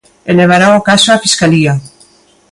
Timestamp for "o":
0.79-0.83